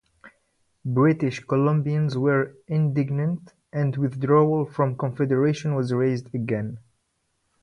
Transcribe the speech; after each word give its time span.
British 0.83 1.45
Columbians 1.45 2.15
were 2.15 2.55
indignant 2.67 3.53
and 3.71 3.95
withdrawal 3.97 4.65
from 4.65 4.97
Confederation 4.97 5.75
was 5.75 5.93
raised 5.93 6.33
again. 6.33 6.79